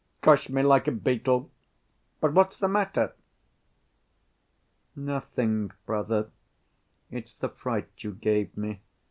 Crush 0.23 0.49
me 0.49 0.63
like 0.63 0.87
a 0.87 0.91
beetle. 0.91 1.51
But 2.21 2.33
what's 2.33 2.57
the 2.57 2.67
matter?" 2.67 3.13
"Nothing, 4.95 5.73
brother—it's 5.85 7.35
the 7.35 7.49
fright 7.49 7.89
you 7.99 8.13
gave 8.13 8.57
me. 8.57 8.81